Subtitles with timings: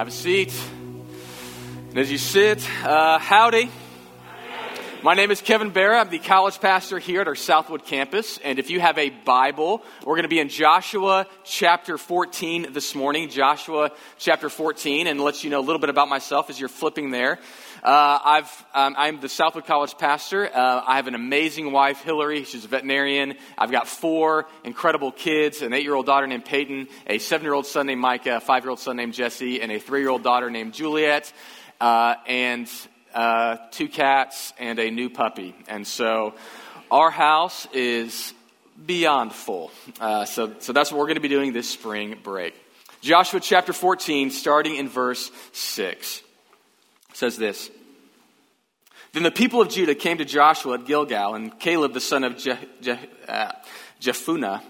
[0.00, 0.50] Have a seat.
[1.90, 3.70] And as you sit, uh, howdy.
[5.02, 6.00] My name is Kevin Barra.
[6.00, 8.38] I'm the college pastor here at our Southwood campus.
[8.38, 12.94] And if you have a Bible, we're going to be in Joshua chapter 14 this
[12.94, 13.28] morning.
[13.28, 17.10] Joshua chapter 14, and let you know a little bit about myself as you're flipping
[17.10, 17.38] there.
[17.82, 20.46] Uh, I've, um, I'm the Southwood College pastor.
[20.46, 22.44] Uh, I have an amazing wife, Hillary.
[22.44, 23.34] She's a veterinarian.
[23.56, 27.54] I've got four incredible kids an eight year old daughter named Peyton, a seven year
[27.54, 30.10] old son named Micah, a five year old son named Jesse, and a three year
[30.10, 31.32] old daughter named Juliet.
[31.80, 32.70] Uh, and
[33.14, 35.54] uh, two cats, and a new puppy.
[35.66, 36.34] And so
[36.90, 38.34] our house is
[38.84, 39.70] beyond full.
[39.98, 42.54] Uh, so, so that's what we're going to be doing this spring break.
[43.00, 46.22] Joshua chapter 14, starting in verse 6,
[47.12, 47.70] says this.
[49.12, 52.36] Then the people of Judah came to Joshua at Gilgal, and Caleb, the son of
[52.36, 53.52] Je- Je- uh,
[54.00, 54.62] Jephunneh,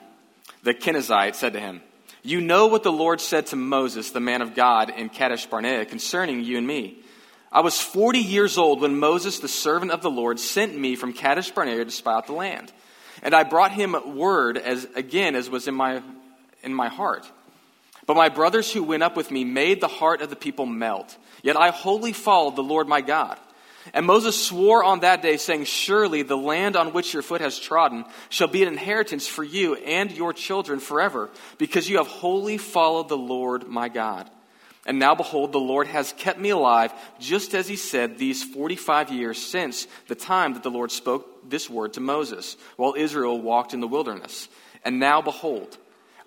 [0.63, 1.83] the Kenizzite, said to him,
[2.23, 5.85] You know what the Lord said to Moses, the man of God, in Kadesh Barnea
[5.85, 6.99] concerning you and me.
[7.53, 11.13] I was 40 years old when Moses, the servant of the Lord, sent me from
[11.13, 12.73] Kadesh Barnea to spy out the land.
[13.23, 16.02] And I brought him word as again as was in my
[16.63, 17.30] in my heart.
[18.11, 21.16] But my brothers who went up with me made the heart of the people melt.
[21.45, 23.39] Yet I wholly followed the Lord my God.
[23.95, 27.57] And Moses swore on that day, saying, Surely the land on which your foot has
[27.57, 32.59] trodden shall be an inheritance for you and your children forever, because you have wholly
[32.59, 34.29] followed the Lord my God.
[34.85, 39.13] And now, behold, the Lord has kept me alive, just as he said these 45
[39.13, 43.73] years since the time that the Lord spoke this word to Moses, while Israel walked
[43.73, 44.49] in the wilderness.
[44.85, 45.79] And now, behold,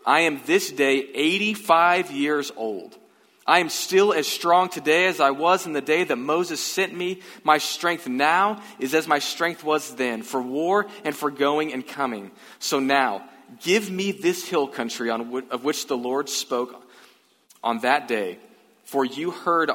[0.05, 2.97] I am this day 85 years old.
[3.45, 6.93] I am still as strong today as I was in the day that Moses sent
[6.93, 7.21] me.
[7.43, 11.85] My strength now is as my strength was then, for war and for going and
[11.85, 12.31] coming.
[12.59, 13.27] So now,
[13.61, 16.87] give me this hill country on, of which the Lord spoke
[17.61, 18.39] on that day,
[18.85, 19.69] for you heard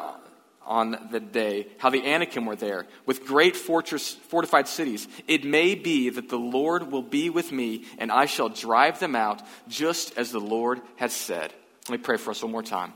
[0.69, 5.09] on the day how the Anakim were there with great fortress, fortified cities.
[5.27, 9.17] It may be that the Lord will be with me, and I shall drive them
[9.17, 11.53] out, just as the Lord has said.
[11.89, 12.93] Let me pray for us one more time.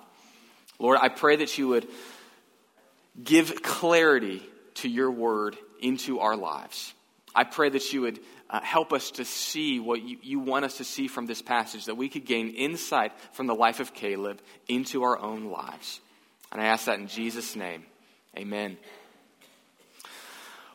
[0.79, 1.89] Lord, I pray that you would
[3.23, 4.43] give clarity
[4.75, 6.93] to your word into our lives.
[7.35, 10.77] I pray that you would uh, help us to see what you, you want us
[10.77, 14.41] to see from this passage, that we could gain insight from the life of Caleb
[14.69, 16.02] into our own lives.
[16.53, 17.85] And I ask that in Jesus' name.
[18.37, 18.77] Amen.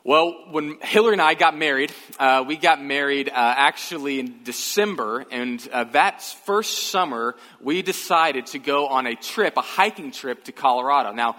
[0.03, 5.25] Well, when Hillary and I got married, uh, we got married uh, actually in December,
[5.29, 10.45] and uh, that first summer, we decided to go on a trip, a hiking trip
[10.45, 11.11] to Colorado.
[11.11, 11.35] Now,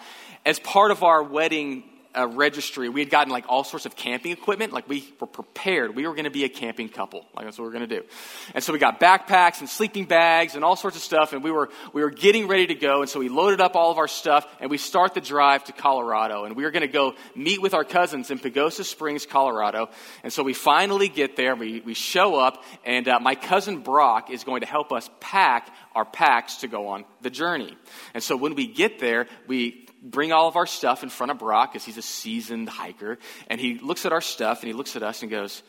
[0.46, 1.82] as part of our wedding
[2.18, 4.72] uh, registry, we had gotten like all sorts of camping equipment.
[4.72, 5.94] Like we were prepared.
[5.94, 7.24] We were going to be a camping couple.
[7.34, 8.06] Like that's what we are going to do.
[8.54, 11.32] And so we got backpacks and sleeping bags and all sorts of stuff.
[11.32, 13.00] And we were, we were getting ready to go.
[13.00, 15.72] And so we loaded up all of our stuff and we start the drive to
[15.72, 16.44] Colorado.
[16.44, 19.90] And we were going to go meet with our cousins in Pagosa Springs, Colorado.
[20.22, 21.54] And so we finally get there.
[21.54, 25.74] We, we show up and uh, my cousin Brock is going to help us pack
[25.94, 27.76] our packs to go on the journey.
[28.14, 31.38] And so when we get there, we bring all of our stuff in front of
[31.38, 33.18] Brock because he's a seasoned hiker.
[33.48, 35.62] And he looks at our stuff and he looks at us and goes,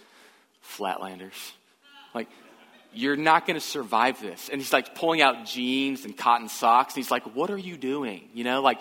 [0.78, 1.52] Flatlanders.
[2.14, 2.28] Like,
[2.94, 4.50] you're not going to survive this.
[4.50, 6.94] And he's like pulling out jeans and cotton socks.
[6.96, 8.30] And he's like, what are you doing?
[8.34, 8.80] You know, like,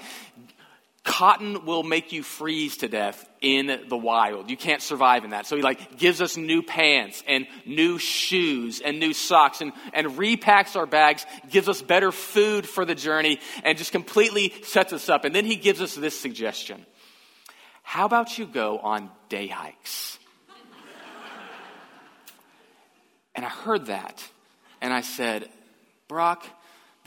[1.05, 4.51] cotton will make you freeze to death in the wild.
[4.51, 5.47] You can't survive in that.
[5.47, 10.09] So he like gives us new pants and new shoes and new socks and, and
[10.19, 15.09] repacks our bags, gives us better food for the journey and just completely sets us
[15.09, 15.25] up.
[15.25, 16.85] And then he gives us this suggestion.
[17.83, 20.19] How about you go on day hikes?
[23.35, 24.23] and I heard that
[24.81, 25.49] and I said,
[26.07, 26.45] Brock,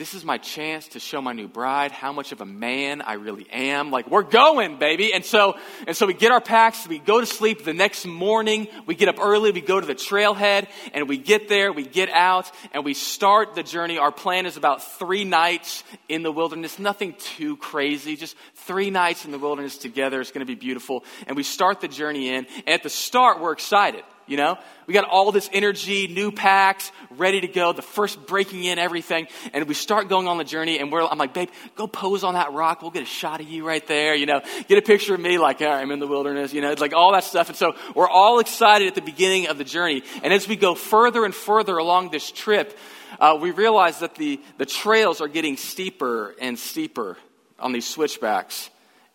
[0.01, 3.13] this is my chance to show my new bride how much of a man I
[3.13, 3.91] really am.
[3.91, 5.13] Like, we're going, baby.
[5.13, 7.66] And so, and so we get our packs, we go to sleep.
[7.66, 11.50] The next morning, we get up early, we go to the trailhead, and we get
[11.50, 14.00] there, we get out, and we start the journey.
[14.00, 16.79] Our plan is about three nights in the wilderness.
[16.79, 20.19] Nothing too crazy, just three nights in the wilderness together.
[20.19, 21.03] It's going to be beautiful.
[21.27, 24.01] And we start the journey in, and at the start, we're excited.
[24.31, 24.57] You know,
[24.88, 29.28] we got all this energy, new packs, ready to go, the first breaking in everything.
[29.51, 32.36] And we start going on the journey and we're, I'm like, babe, go pose on
[32.36, 32.81] that rock.
[32.81, 34.16] We'll get a shot of you right there.
[34.16, 36.80] You know, get a picture of me like, I'm in the wilderness, you know, It's
[36.80, 37.50] like all that stuff.
[37.50, 40.01] And so we're all excited at the beginning of the journey.
[40.24, 42.80] And as we go further and further along this trip,
[43.19, 47.18] uh, we realize that the, the trails are getting steeper and steeper
[47.60, 48.69] on these switchbacks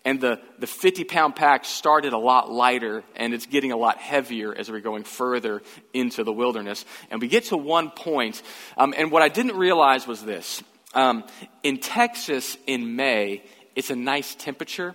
[0.07, 3.99] and the, the 50 pound pack started a lot lighter and it's getting a lot
[3.99, 5.63] heavier as we're going further
[5.93, 6.85] into the wilderness.
[7.11, 8.41] And we get to one point,
[8.79, 10.63] um, and what I didn't realize was this.
[10.95, 11.25] Um,
[11.65, 13.43] in Texas in May,
[13.75, 14.95] it's a nice temperature.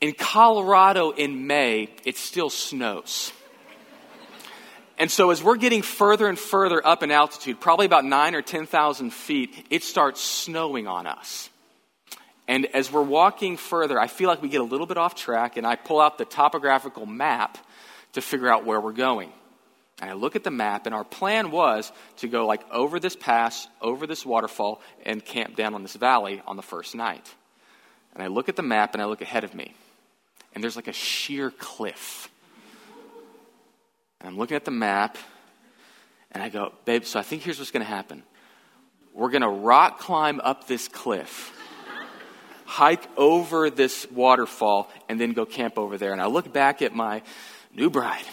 [0.00, 3.32] In Colorado in May, it still snows.
[4.98, 8.42] And so, as we're getting further and further up in altitude, probably about nine or
[8.42, 11.50] 10,000 feet, it starts snowing on us.
[12.48, 15.56] And as we're walking further, I feel like we get a little bit off track,
[15.56, 17.58] and I pull out the topographical map
[18.14, 19.32] to figure out where we're going.
[20.00, 23.14] And I look at the map, and our plan was to go like over this
[23.14, 27.32] pass, over this waterfall, and camp down on this valley on the first night.
[28.14, 29.74] And I look at the map, and I look ahead of me,
[30.54, 32.30] and there's like a sheer cliff
[34.20, 35.16] and I'm looking at the map,
[36.32, 38.22] and I go, babe, so I think here's what's going to happen.
[39.14, 41.52] We're going to rock climb up this cliff,
[42.68, 46.12] hike over this waterfall, and then go camp over there.
[46.12, 47.22] And I look back at my
[47.74, 48.24] new bride,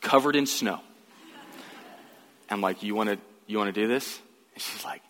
[0.00, 0.80] covered in snow.
[2.48, 4.18] I'm like, you want to you want to do this?
[4.54, 5.02] And she's like,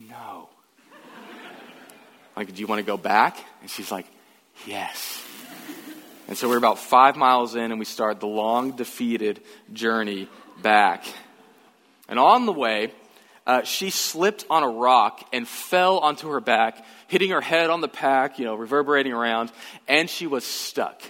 [0.00, 0.48] no.
[2.36, 3.38] like, do you want to go back?
[3.60, 4.06] And she's like,
[4.66, 5.24] yes.
[6.26, 9.40] And so we're about five miles in, and we start the long, defeated
[9.72, 10.28] journey
[10.60, 11.04] back.
[12.08, 12.92] And on the way,
[13.48, 17.80] uh, she slipped on a rock and fell onto her back, hitting her head on
[17.80, 19.50] the pack, you know, reverberating around,
[19.88, 21.00] and she was stuck.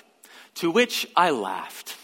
[0.54, 1.96] To which I laughed.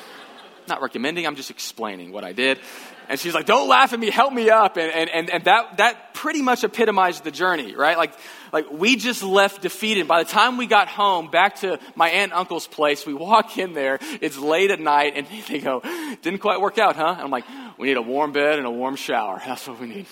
[0.66, 2.58] Not recommending, I'm just explaining what I did.
[3.08, 4.76] And she's like, don't laugh at me, help me up.
[4.76, 7.96] And, and, and, and that, that pretty much epitomized the journey, right?
[7.96, 8.12] Like,
[8.52, 10.08] like we just left defeated.
[10.08, 13.58] By the time we got home, back to my aunt and uncle's place, we walk
[13.58, 15.80] in there, it's late at night, and they go,
[16.22, 17.14] didn't quite work out, huh?
[17.16, 17.44] And I'm like,
[17.78, 19.40] we need a warm bed and a warm shower.
[19.44, 20.06] That's what we need.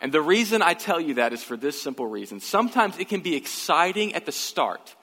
[0.00, 2.40] And the reason I tell you that is for this simple reason.
[2.40, 4.94] Sometimes it can be exciting at the start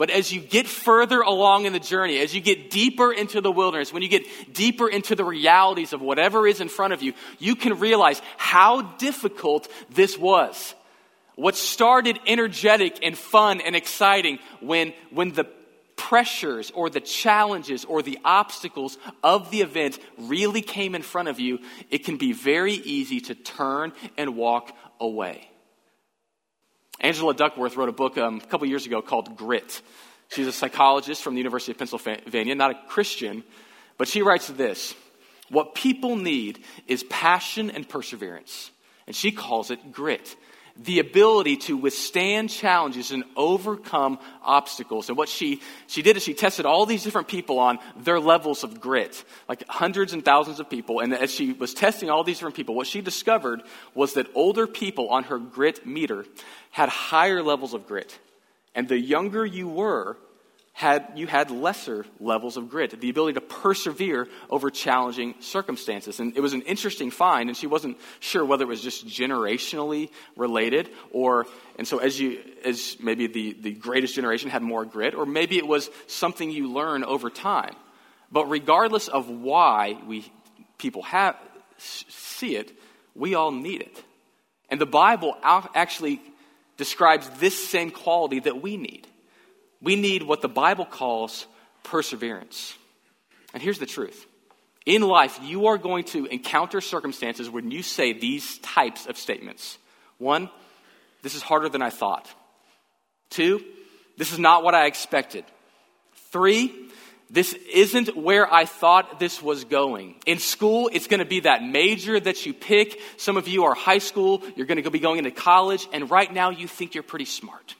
[0.00, 3.52] but as you get further along in the journey, as you get deeper into the
[3.52, 4.24] wilderness, when you get
[4.54, 8.80] deeper into the realities of whatever is in front of you, you can realize how
[8.80, 10.74] difficult this was.
[11.34, 15.44] What started energetic and fun and exciting when, when the
[15.96, 21.38] pressures or the challenges or the obstacles of the event really came in front of
[21.38, 21.58] you,
[21.90, 25.50] it can be very easy to turn and walk away.
[27.00, 29.80] Angela Duckworth wrote a book um, a couple years ago called Grit.
[30.28, 33.42] She's a psychologist from the University of Pennsylvania, not a Christian,
[33.98, 34.94] but she writes this
[35.48, 38.70] What people need is passion and perseverance.
[39.06, 40.36] And she calls it grit
[40.84, 45.08] the ability to withstand challenges and overcome obstacles.
[45.08, 48.64] And what she, she did is she tested all these different people on their levels
[48.64, 51.00] of grit, like hundreds and thousands of people.
[51.00, 53.62] And as she was testing all these different people, what she discovered
[53.94, 56.24] was that older people on her grit meter
[56.70, 58.18] had higher levels of grit.
[58.74, 60.16] And the younger you were,
[60.80, 66.20] had, you had lesser levels of grit, the ability to persevere over challenging circumstances.
[66.20, 70.08] And it was an interesting find, and she wasn't sure whether it was just generationally
[70.36, 71.46] related, or,
[71.76, 75.58] and so as you, as maybe the, the greatest generation had more grit, or maybe
[75.58, 77.76] it was something you learn over time.
[78.32, 80.32] But regardless of why we,
[80.78, 81.36] people have,
[81.76, 82.72] see it,
[83.14, 84.02] we all need it.
[84.70, 86.22] And the Bible actually
[86.78, 89.06] describes this same quality that we need.
[89.82, 91.46] We need what the Bible calls
[91.82, 92.74] perseverance.
[93.52, 94.26] And here's the truth
[94.86, 99.78] in life, you are going to encounter circumstances when you say these types of statements.
[100.18, 100.50] One,
[101.22, 102.28] this is harder than I thought.
[103.28, 103.62] Two,
[104.16, 105.44] this is not what I expected.
[106.32, 106.74] Three,
[107.28, 110.16] this isn't where I thought this was going.
[110.26, 113.00] In school, it's going to be that major that you pick.
[113.18, 116.32] Some of you are high school, you're going to be going into college, and right
[116.32, 117.76] now you think you're pretty smart.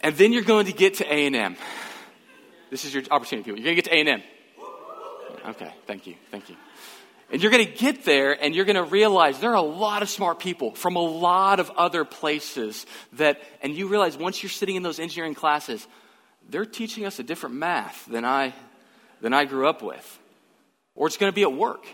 [0.00, 1.56] And then you're going to get to A&M.
[2.70, 3.58] This is your opportunity, people.
[3.58, 4.22] You're going to get to A&M.
[5.50, 6.56] Okay, thank you, thank you.
[7.30, 10.02] And you're going to get there and you're going to realize there are a lot
[10.02, 14.50] of smart people from a lot of other places that, and you realize once you're
[14.50, 15.86] sitting in those engineering classes,
[16.48, 18.54] they're teaching us a different math than I,
[19.20, 20.18] than I grew up with.
[20.94, 21.84] Or it's going to be at work.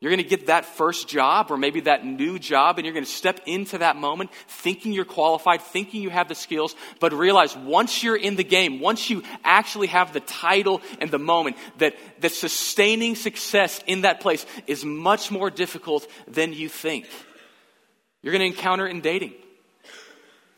[0.00, 3.06] You're going to get that first job or maybe that new job, and you're going
[3.06, 7.56] to step into that moment thinking you're qualified, thinking you have the skills, but realize
[7.56, 11.96] once you're in the game, once you actually have the title and the moment, that,
[12.20, 17.08] that sustaining success in that place is much more difficult than you think.
[18.20, 19.32] You're going to encounter in dating.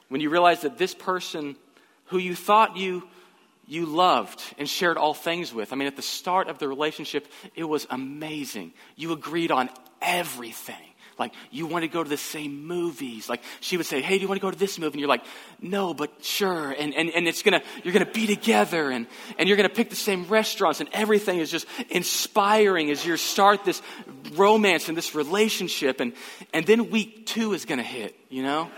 [0.09, 1.54] When you realize that this person
[2.07, 3.07] who you thought you
[3.69, 5.73] you loved and shared all things with.
[5.73, 8.73] I mean, at the start of the relationship, it was amazing.
[8.97, 9.69] You agreed on
[10.01, 10.77] everything.
[11.19, 13.29] Like, you want to go to the same movies.
[13.29, 14.93] Like, she would say, Hey, do you want to go to this movie?
[14.95, 15.25] And you're like,
[15.61, 16.71] No, but sure.
[16.71, 19.07] And, and, and it's gonna, you're gonna be together and,
[19.39, 23.65] and you're gonna pick the same restaurants and everything is just inspiring as you start
[23.65, 23.83] this
[24.35, 26.01] romance and this relationship.
[26.01, 26.13] And,
[26.55, 28.71] and then week two is gonna hit, you know?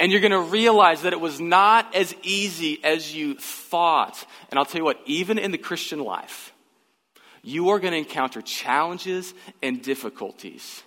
[0.00, 4.26] And you're going to realize that it was not as easy as you thought.
[4.50, 6.52] And I'll tell you what, even in the Christian life,
[7.42, 10.82] you are going to encounter challenges and difficulties.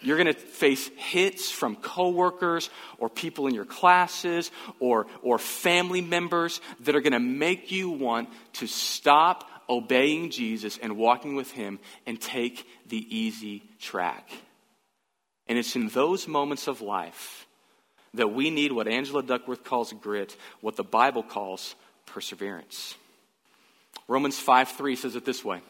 [0.00, 2.68] You're going to face hits from coworkers
[2.98, 7.90] or people in your classes or, or family members that are going to make you
[7.90, 14.30] want to stop obeying Jesus and walking with Him and take the easy track.
[15.46, 17.45] And it's in those moments of life
[18.16, 21.74] that we need what Angela Duckworth calls grit, what the Bible calls
[22.06, 22.94] perseverance.
[24.08, 25.60] Romans 5 3 says it this way.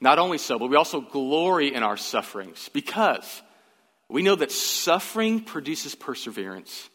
[0.00, 3.42] Not only so, but we also glory in our sufferings because
[4.08, 6.88] we know that suffering produces perseverance,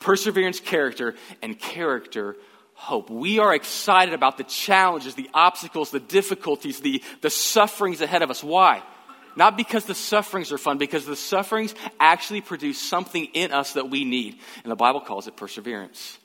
[0.00, 2.36] perseverance, character, and character,
[2.74, 3.10] hope.
[3.10, 8.30] We are excited about the challenges, the obstacles, the difficulties, the, the sufferings ahead of
[8.30, 8.42] us.
[8.42, 8.82] Why?
[9.38, 13.88] Not because the sufferings are fun, because the sufferings actually produce something in us that
[13.88, 14.40] we need.
[14.64, 16.18] And the Bible calls it perseverance.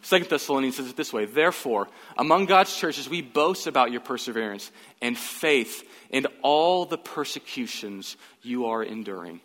[0.00, 4.70] Second Thessalonians says it this way Therefore, among God's churches, we boast about your perseverance
[5.02, 9.40] and faith in all the persecutions you are enduring.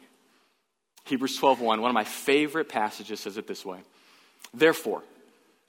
[1.05, 3.79] Hebrews 12:1, one of my favorite passages, says it this way.
[4.53, 5.01] Therefore,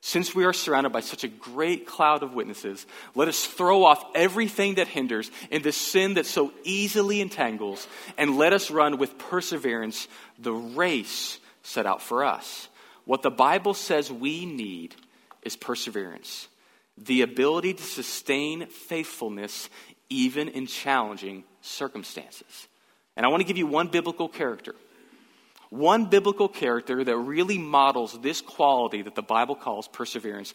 [0.04, 4.04] since we are surrounded by such a great cloud of witnesses, let us throw off
[4.16, 7.86] everything that hinders and the sin that so easily entangles,
[8.18, 10.08] and let us run with perseverance
[10.40, 12.68] the race set out for us.
[13.04, 14.96] What the Bible says we need
[15.42, 16.48] is perseverance,
[16.98, 19.70] the ability to sustain faithfulness
[20.10, 22.66] even in challenging circumstances.
[23.16, 24.74] And I want to give you one biblical character
[25.72, 30.52] one biblical character that really models this quality that the Bible calls perseverance.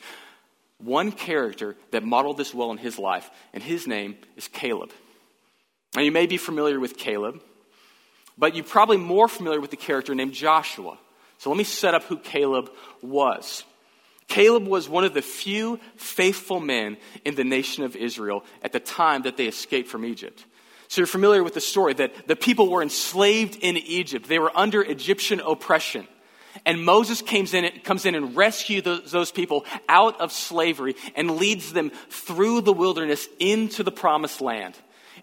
[0.78, 4.92] One character that modeled this well in his life, and his name is Caleb.
[5.96, 7.42] Now, you may be familiar with Caleb,
[8.38, 11.00] but you're probably more familiar with the character named Joshua.
[11.40, 12.70] So let me set up who Caleb
[13.02, 13.64] was.
[14.28, 16.96] Caleb was one of the few faithful men
[17.26, 20.46] in the nation of Israel at the time that they escaped from Egypt.
[20.88, 24.28] So you're familiar with the story that the people were enslaved in Egypt.
[24.28, 26.08] They were under Egyptian oppression.
[26.66, 31.38] And Moses comes in, comes in and rescues those, those people out of slavery and
[31.38, 34.76] leads them through the wilderness into the promised land.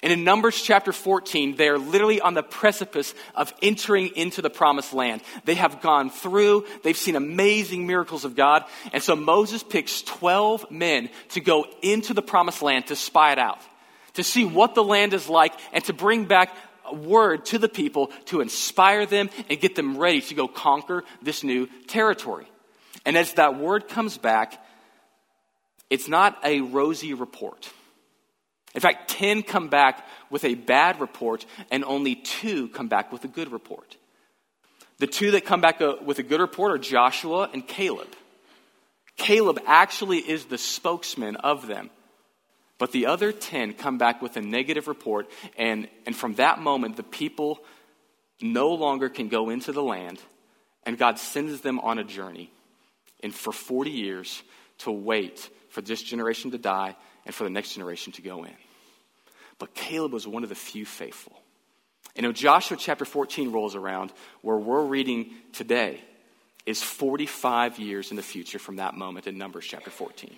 [0.03, 4.51] And in Numbers chapter 14, they are literally on the precipice of entering into the
[4.51, 5.23] promised land.
[5.45, 8.65] They have gone through, they've seen amazing miracles of God.
[8.93, 13.39] And so Moses picks 12 men to go into the promised land to spy it
[13.39, 13.61] out
[14.15, 16.55] to see what the land is like, and to bring back
[16.87, 21.05] a word to the people to inspire them and get them ready to go conquer
[21.23, 22.47] this new territory.
[23.07, 24.63] And as that word comes back,
[25.91, 27.71] it's not a rosy report.
[28.75, 33.25] In fact, 10 come back with a bad report, and only two come back with
[33.25, 33.97] a good report.
[34.99, 38.09] The two that come back uh, with a good report are Joshua and Caleb.
[39.17, 41.91] Caleb actually is the spokesman of them.
[42.85, 46.99] But the other 10 come back with a negative report, and, and from that moment,
[46.99, 47.61] the people
[48.43, 50.21] no longer can go into the land,
[50.83, 52.53] and God sends them on a journey
[53.23, 54.43] and for 40 years
[54.81, 58.53] to wait for this generation to die and for the next generation to go in.
[59.59, 61.41] But Caleb was one of the few faithful.
[62.15, 64.13] And when Joshua chapter 14 rolls around,
[64.43, 66.03] where we're reading today,
[66.67, 70.37] is 45 years in the future from that moment in Numbers chapter 14.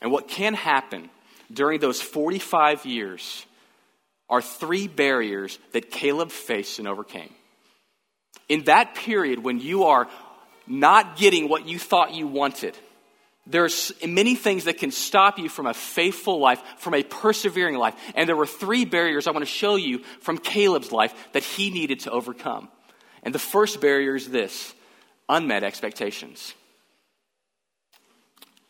[0.00, 1.10] And what can happen
[1.52, 3.44] during those 45 years
[4.28, 7.32] are three barriers that Caleb faced and overcame.
[8.48, 10.08] In that period, when you are
[10.66, 12.76] not getting what you thought you wanted,
[13.46, 17.94] there's many things that can stop you from a faithful life, from a persevering life.
[18.14, 21.70] And there were three barriers I want to show you from Caleb's life that he
[21.70, 22.68] needed to overcome.
[23.22, 24.74] And the first barrier is this
[25.28, 26.54] unmet expectations.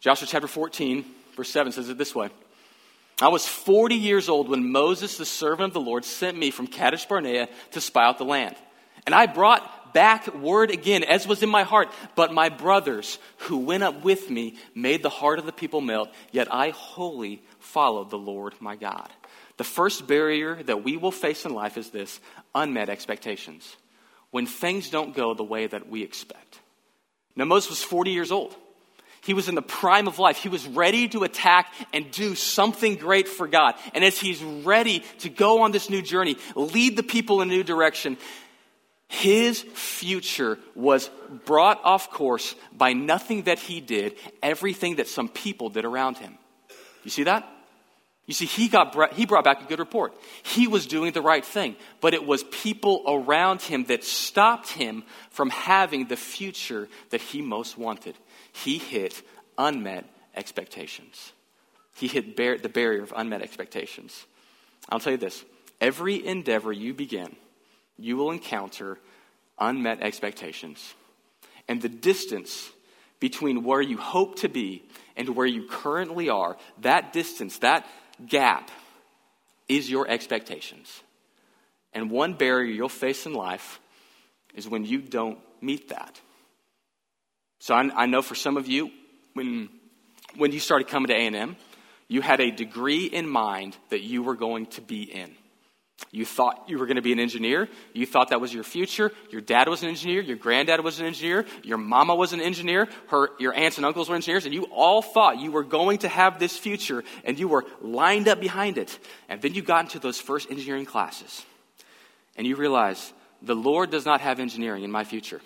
[0.00, 1.04] Joshua chapter 14,
[1.38, 2.30] Verse 7 says it this way
[3.22, 6.66] I was 40 years old when Moses, the servant of the Lord, sent me from
[6.66, 8.56] Kadesh Barnea to spy out the land.
[9.06, 11.90] And I brought back word again, as was in my heart.
[12.16, 16.08] But my brothers who went up with me made the heart of the people melt,
[16.32, 19.08] yet I wholly followed the Lord my God.
[19.58, 22.18] The first barrier that we will face in life is this
[22.52, 23.76] unmet expectations.
[24.32, 26.58] When things don't go the way that we expect.
[27.36, 28.56] Now, Moses was 40 years old.
[29.22, 30.38] He was in the prime of life.
[30.38, 33.74] He was ready to attack and do something great for God.
[33.94, 37.52] And as he's ready to go on this new journey, lead the people in a
[37.52, 38.16] new direction,
[39.08, 41.10] his future was
[41.46, 46.38] brought off course by nothing that he did, everything that some people did around him.
[47.04, 47.48] You see that?
[48.26, 50.12] You see, he, got, he brought back a good report.
[50.42, 55.02] He was doing the right thing, but it was people around him that stopped him
[55.30, 58.14] from having the future that he most wanted.
[58.52, 59.22] He hit
[59.56, 61.32] unmet expectations.
[61.96, 64.26] He hit bar- the barrier of unmet expectations.
[64.88, 65.44] I'll tell you this
[65.80, 67.36] every endeavor you begin,
[67.96, 68.98] you will encounter
[69.58, 70.94] unmet expectations.
[71.66, 72.70] And the distance
[73.20, 74.84] between where you hope to be
[75.16, 77.86] and where you currently are, that distance, that
[78.24, 78.70] gap
[79.68, 81.02] is your expectations.
[81.92, 83.80] And one barrier you'll face in life
[84.54, 86.20] is when you don't meet that.
[87.58, 88.90] So I, I know for some of you,
[89.34, 89.68] when,
[90.36, 91.56] when you started coming to A&M,
[92.08, 95.34] you had a degree in mind that you were going to be in.
[96.10, 97.68] You thought you were going to be an engineer.
[97.92, 99.12] You thought that was your future.
[99.30, 100.20] Your dad was an engineer.
[100.22, 101.44] Your granddad was an engineer.
[101.64, 102.88] Your mama was an engineer.
[103.08, 104.46] Her, your aunts and uncles were engineers.
[104.46, 108.28] And you all thought you were going to have this future and you were lined
[108.28, 108.96] up behind it.
[109.28, 111.44] And then you got into those first engineering classes
[112.36, 113.12] and you realized
[113.42, 115.40] the Lord does not have engineering in my future.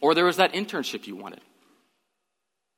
[0.00, 1.40] Or there was that internship you wanted.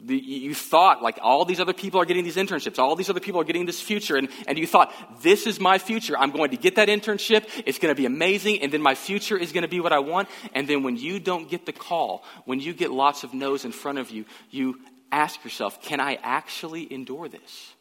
[0.01, 3.19] The, you thought, like, all these other people are getting these internships, all these other
[3.19, 6.17] people are getting this future, and, and you thought, this is my future.
[6.17, 9.37] I'm going to get that internship, it's going to be amazing, and then my future
[9.37, 10.29] is going to be what I want.
[10.55, 13.73] And then when you don't get the call, when you get lots of no's in
[13.73, 14.79] front of you, you
[15.11, 17.75] ask yourself, can I actually endure this?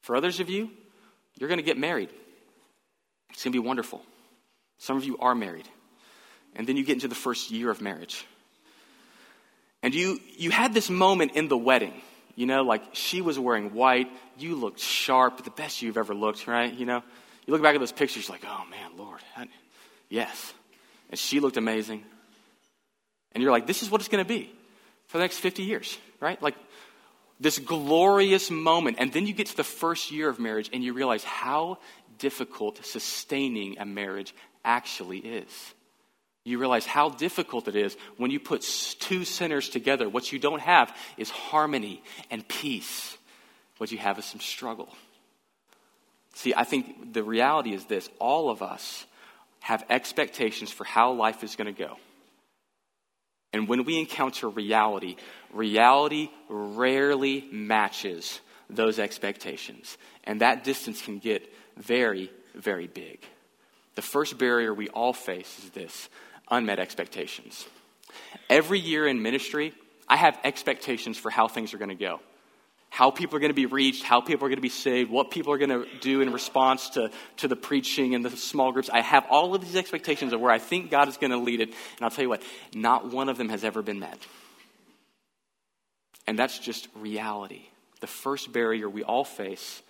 [0.00, 0.68] For others of you,
[1.38, 2.10] you're going to get married.
[3.30, 4.02] It's going to be wonderful.
[4.78, 5.68] Some of you are married.
[6.56, 8.26] And then you get into the first year of marriage.
[9.82, 11.92] And you, you had this moment in the wedding,
[12.36, 14.08] you know, like she was wearing white,
[14.38, 16.72] you looked sharp, the best you've ever looked, right?
[16.72, 17.02] You know,
[17.46, 19.48] you look back at those pictures, like, oh man, Lord, I,
[20.08, 20.54] yes.
[21.10, 22.04] And she looked amazing.
[23.32, 24.50] And you're like, this is what it's going to be
[25.08, 26.40] for the next 50 years, right?
[26.40, 26.54] Like
[27.40, 28.98] this glorious moment.
[29.00, 31.78] And then you get to the first year of marriage and you realize how
[32.18, 34.34] difficult sustaining a marriage
[34.64, 35.74] actually is
[36.44, 38.62] you realize how difficult it is when you put
[38.98, 40.08] two sinners together.
[40.08, 43.16] What you don't have is harmony and peace.
[43.78, 44.88] What you have is some struggle.
[46.34, 49.06] See, I think the reality is this all of us
[49.60, 51.96] have expectations for how life is going to go.
[53.52, 55.16] And when we encounter reality,
[55.52, 59.98] reality rarely matches those expectations.
[60.24, 63.20] And that distance can get very, very big.
[63.94, 66.08] The first barrier we all face is this
[66.52, 67.66] unmet expectations.
[68.48, 69.72] Every year in ministry,
[70.06, 72.20] I have expectations for how things are going to go.
[72.90, 75.30] How people are going to be reached, how people are going to be saved, what
[75.30, 78.90] people are going to do in response to, to the preaching and the small groups.
[78.90, 81.60] I have all of these expectations of where I think God is going to lead
[81.60, 81.70] it.
[81.70, 82.42] And I'll tell you what,
[82.74, 84.18] not one of them has ever been met.
[86.26, 87.62] And that's just reality.
[88.00, 89.80] The first barrier we all face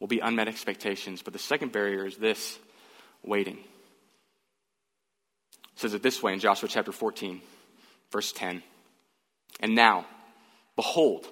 [0.00, 2.58] will be unmet expectations, but the second barrier is this
[3.22, 3.58] waiting
[5.76, 7.40] says it this way in Joshua chapter 14,
[8.10, 8.62] verse 10.
[9.60, 10.06] And now,
[10.74, 11.26] behold,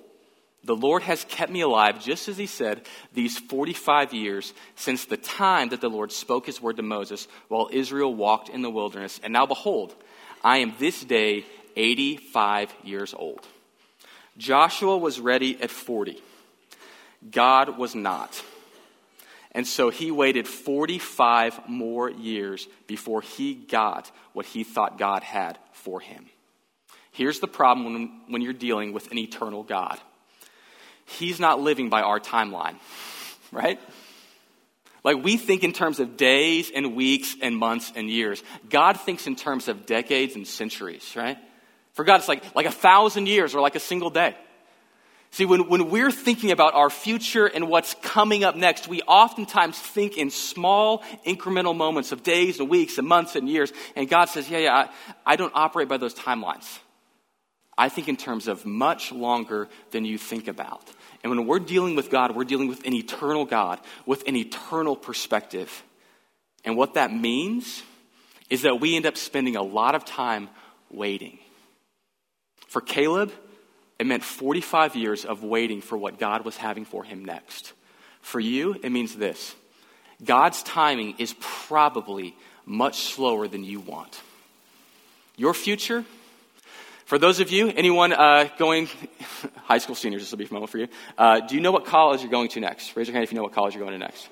[0.64, 5.18] the Lord has kept me alive, just as he said, these 45 years since the
[5.18, 9.20] time that the Lord spoke his word to Moses while Israel walked in the wilderness.
[9.22, 9.94] And now, behold,
[10.42, 11.44] I am this day
[11.76, 13.40] 85 years old.
[14.38, 16.20] Joshua was ready at 40.
[17.30, 18.42] God was not.
[19.54, 25.58] And so he waited 45 more years before he got what he thought God had
[25.72, 26.26] for him.
[27.12, 30.00] Here's the problem when, when you're dealing with an eternal God
[31.06, 32.76] He's not living by our timeline,
[33.52, 33.78] right?
[35.02, 38.42] Like we think in terms of days and weeks and months and years.
[38.70, 41.36] God thinks in terms of decades and centuries, right?
[41.92, 44.34] For God, it's like, like a thousand years or like a single day.
[45.34, 49.76] See, when, when we're thinking about our future and what's coming up next, we oftentimes
[49.76, 53.72] think in small incremental moments of days and weeks and months and years.
[53.96, 56.78] And God says, Yeah, yeah, I, I don't operate by those timelines.
[57.76, 60.88] I think in terms of much longer than you think about.
[61.24, 64.94] And when we're dealing with God, we're dealing with an eternal God with an eternal
[64.94, 65.82] perspective.
[66.64, 67.82] And what that means
[68.50, 70.48] is that we end up spending a lot of time
[70.92, 71.40] waiting.
[72.68, 73.32] For Caleb,
[73.98, 77.72] it meant 45 years of waiting for what God was having for him next.
[78.20, 79.54] For you, it means this
[80.24, 82.34] God's timing is probably
[82.66, 84.20] much slower than you want.
[85.36, 86.04] Your future,
[87.04, 88.88] For those of you, anyone uh, going,
[89.64, 90.88] high school seniors, this will be a moment for you.
[91.18, 92.96] Uh, do you know what college you're going to next?
[92.96, 94.28] Raise your hand if you know what college you're going to next.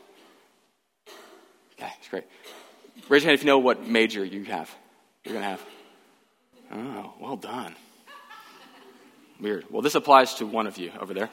[1.75, 2.25] Okay, that's great.
[3.11, 4.75] Raise your hand if you know what major you have.
[5.25, 5.63] You're going to have.
[6.73, 7.77] Oh, well done.
[9.43, 9.67] Weird.
[9.71, 11.29] Well, this applies to one of you over there.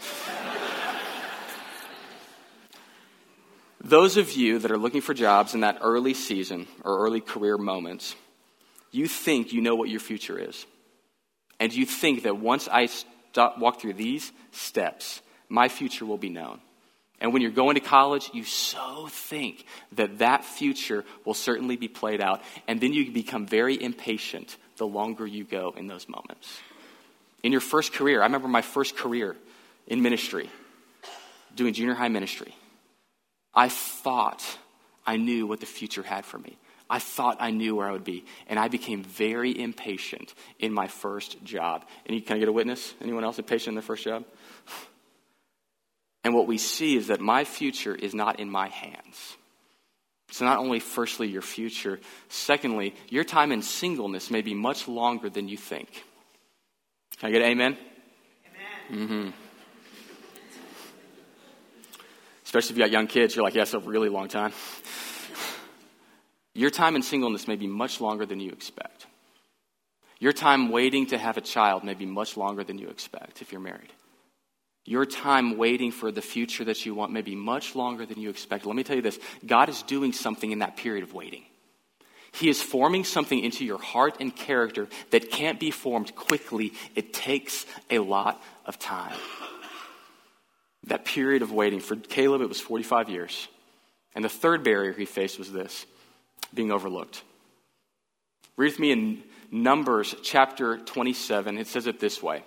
[3.82, 7.56] Those of you that are looking for jobs in that early season or early career
[7.60, 8.15] moments,
[8.91, 10.65] you think you know what your future is.
[11.60, 16.30] And you think that once I stop, walk through these steps, my future will be
[16.30, 16.62] known.
[17.22, 21.88] And when you're going to college, you so think that that future will certainly be
[21.88, 22.41] played out.
[22.67, 26.60] And then you become very impatient the longer you go in those moments.
[27.43, 29.36] In your first career, I remember my first career
[29.88, 30.49] in ministry,
[31.56, 32.54] doing junior high ministry.
[33.54, 34.43] I thought
[35.06, 36.58] I knew what the future had for me.
[36.89, 38.25] I thought I knew where I would be.
[38.47, 41.86] And I became very impatient in my first job.
[42.06, 42.93] And can I get a witness?
[42.99, 44.25] Anyone else impatient in their first job?
[46.21, 49.38] And what we see is that my future is not in my hands.
[50.32, 55.30] So, not only, firstly, your future, secondly, your time in singleness may be much longer
[55.30, 56.04] than you think.
[57.17, 57.78] Can I get an amen?
[58.91, 59.08] Amen.
[59.08, 59.30] Mm-hmm.
[62.45, 64.54] Especially if you got young kids, you're like, yeah, it's a really long time.
[66.56, 69.06] Your time in singleness may be much longer than you expect.
[70.19, 73.52] Your time waiting to have a child may be much longer than you expect if
[73.52, 73.93] you're married.
[74.86, 78.30] Your time waiting for the future that you want may be much longer than you
[78.30, 78.65] expect.
[78.65, 81.43] Let me tell you this God is doing something in that period of waiting.
[82.31, 86.73] He is forming something into your heart and character that can't be formed quickly.
[86.95, 89.17] It takes a lot of time.
[90.85, 93.47] That period of waiting, for Caleb, it was 45 years.
[94.15, 95.85] And the third barrier he faced was this
[96.53, 97.23] being overlooked.
[98.57, 101.57] Read with me in Numbers chapter 27.
[101.57, 102.43] It says it this way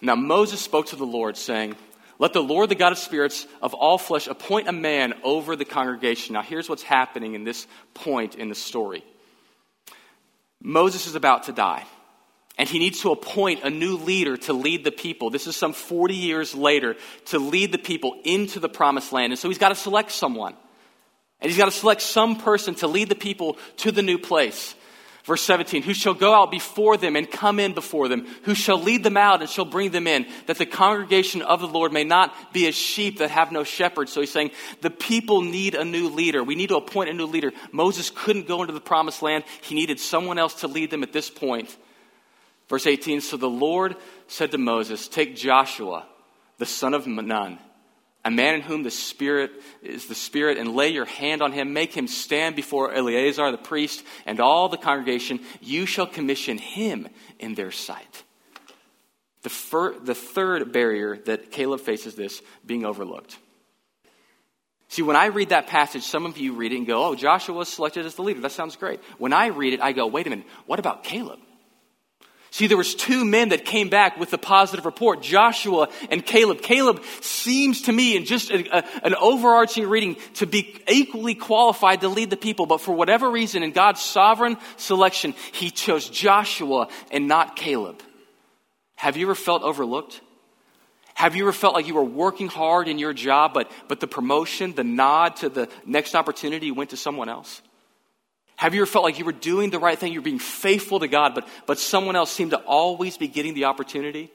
[0.00, 1.76] now Moses spoke to the Lord, saying,
[2.18, 5.64] Let the Lord, the God of spirits of all flesh, appoint a man over the
[5.64, 6.32] congregation.
[6.32, 9.04] Now, here's what's happening in this point in the story
[10.60, 11.84] Moses is about to die,
[12.58, 15.30] and he needs to appoint a new leader to lead the people.
[15.30, 19.32] This is some 40 years later to lead the people into the promised land.
[19.32, 20.54] And so he's got to select someone.
[21.40, 24.74] And he's got to select some person to lead the people to the new place.
[25.28, 28.80] Verse 17, who shall go out before them and come in before them, who shall
[28.80, 32.02] lead them out and shall bring them in, that the congregation of the Lord may
[32.02, 34.08] not be as sheep that have no shepherd.
[34.08, 36.42] So he's saying the people need a new leader.
[36.42, 37.52] We need to appoint a new leader.
[37.72, 41.12] Moses couldn't go into the promised land, he needed someone else to lead them at
[41.12, 41.76] this point.
[42.70, 43.96] Verse 18, so the Lord
[44.28, 46.06] said to Moses, Take Joshua,
[46.56, 47.58] the son of Nun
[48.24, 49.52] a man in whom the Spirit
[49.82, 53.58] is the Spirit, and lay your hand on him, make him stand before Eleazar the
[53.58, 55.40] priest and all the congregation.
[55.60, 58.24] You shall commission him in their sight.
[59.42, 63.38] The, fir- the third barrier that Caleb faces this being overlooked.
[64.88, 67.54] See, when I read that passage, some of you read it and go, oh, Joshua
[67.54, 68.40] was selected as the leader.
[68.40, 69.00] That sounds great.
[69.18, 71.38] When I read it, I go, wait a minute, what about Caleb?
[72.50, 76.62] See, there was two men that came back with the positive report, Joshua and Caleb.
[76.62, 82.00] Caleb seems to me, in just a, a, an overarching reading, to be equally qualified
[82.00, 82.64] to lead the people.
[82.64, 88.02] But for whatever reason, in God's sovereign selection, he chose Joshua and not Caleb.
[88.96, 90.20] Have you ever felt overlooked?
[91.14, 94.06] Have you ever felt like you were working hard in your job, but, but the
[94.06, 97.60] promotion, the nod to the next opportunity went to someone else?
[98.58, 101.06] Have you ever felt like you were doing the right thing, You're being faithful to
[101.06, 104.32] God, but, but someone else seemed to always be getting the opportunity?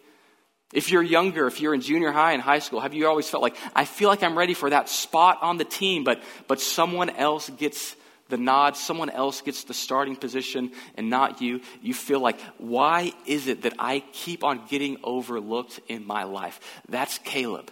[0.74, 3.44] If you're younger, if you're in junior high and high school, have you always felt
[3.44, 7.10] like, I feel like I'm ready for that spot on the team, but, but someone
[7.10, 7.98] else gets
[8.30, 11.60] the nod, someone else gets the starting position and not you?
[11.82, 16.62] You feel like, why is it that I keep on getting overlooked in my life?
[16.88, 17.70] That's Caleb.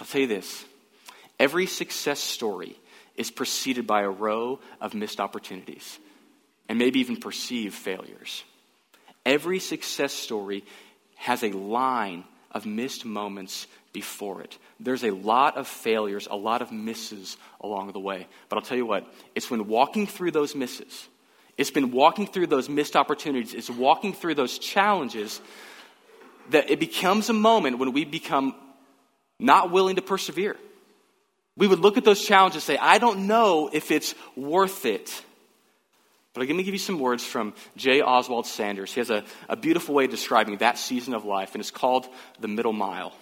[0.00, 0.64] I'll tell you this
[1.38, 2.74] every success story
[3.18, 5.98] is preceded by a row of missed opportunities
[6.68, 8.44] and maybe even perceived failures.
[9.26, 10.64] Every success story
[11.16, 14.56] has a line of missed moments before it.
[14.78, 18.26] There's a lot of failures, a lot of misses along the way.
[18.48, 21.08] But I'll tell you what, it's when walking through those misses,
[21.56, 25.40] it's been walking through those missed opportunities, it's walking through those challenges
[26.50, 28.54] that it becomes a moment when we become
[29.40, 30.56] not willing to persevere
[31.58, 35.24] we would look at those challenges and say, I don't know if it's worth it.
[36.32, 38.00] But I'm going to give you some words from J.
[38.00, 38.94] Oswald Sanders.
[38.94, 42.06] He has a, a beautiful way of describing that season of life, and it's called
[42.38, 43.12] the middle mile.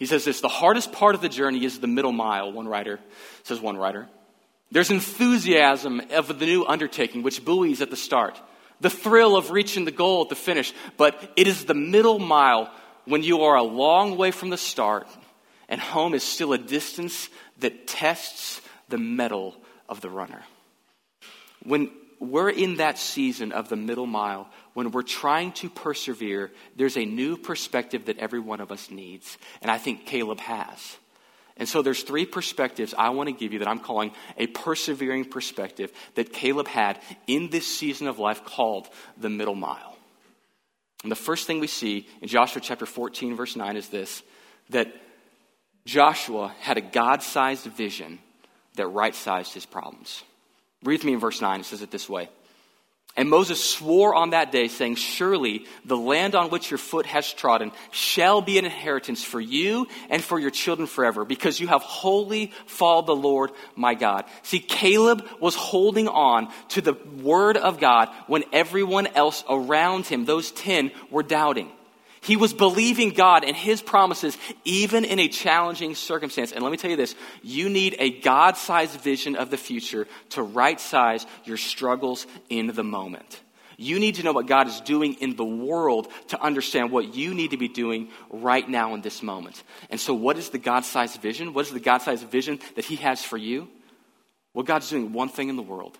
[0.00, 2.98] He says this the hardest part of the journey is the middle mile, one writer
[3.44, 4.08] says one writer.
[4.72, 8.40] There's enthusiasm of the new undertaking, which buoys at the start.
[8.80, 12.68] the thrill of reaching the goal at the finish, but it is the middle mile
[13.04, 15.06] when you are a long way from the start
[15.72, 17.30] and home is still a distance
[17.60, 19.56] that tests the mettle
[19.88, 20.42] of the runner.
[21.62, 26.98] When we're in that season of the middle mile, when we're trying to persevere, there's
[26.98, 29.38] a new perspective that every one of us needs.
[29.62, 30.98] And I think Caleb has.
[31.56, 35.24] And so there's three perspectives I want to give you that I'm calling a persevering
[35.24, 39.96] perspective that Caleb had in this season of life called the middle mile.
[41.02, 44.22] And the first thing we see in Joshua chapter 14, verse 9 is this
[44.68, 44.92] that
[45.84, 48.18] Joshua had a God sized vision
[48.76, 50.22] that right sized his problems.
[50.82, 51.60] Read with me in verse 9.
[51.60, 52.28] It says it this way
[53.14, 57.30] and Moses swore on that day, saying, Surely the land on which your foot has
[57.30, 61.82] trodden shall be an inheritance for you and for your children forever, because you have
[61.82, 64.24] wholly followed the Lord my God.
[64.42, 70.24] See, Caleb was holding on to the word of God when everyone else around him,
[70.24, 71.70] those ten, were doubting.
[72.22, 76.52] He was believing God and his promises even in a challenging circumstance.
[76.52, 80.06] And let me tell you this you need a God sized vision of the future
[80.30, 83.40] to right size your struggles in the moment.
[83.76, 87.34] You need to know what God is doing in the world to understand what you
[87.34, 89.60] need to be doing right now in this moment.
[89.90, 91.52] And so, what is the God sized vision?
[91.52, 93.68] What is the God sized vision that He has for you?
[94.54, 95.98] Well, God's doing one thing in the world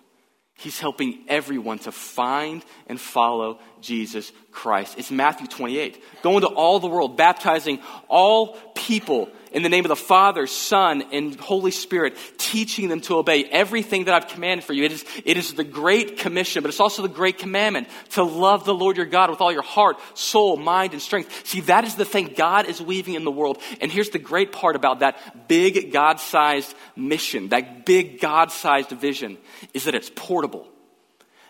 [0.55, 4.97] He's helping everyone to find and follow Jesus Christ.
[4.97, 6.01] It's Matthew 28.
[6.21, 11.03] Go into all the world, baptizing all people in the name of the Father, Son,
[11.11, 14.83] and Holy Spirit, teaching them to obey everything that I've commanded for you.
[14.83, 18.65] It is, it is the great commission, but it's also the great commandment to love
[18.65, 21.45] the Lord your God with all your heart, soul, mind, and strength.
[21.47, 23.61] See, that is the thing God is weaving in the world.
[23.79, 28.89] And here's the great part about that big God sized mission, that big God sized
[28.89, 29.37] vision,
[29.73, 30.67] is that it's portable